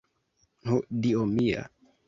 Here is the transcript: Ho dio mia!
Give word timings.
Ho 0.71 0.79
dio 1.03 1.21
mia! 1.37 1.69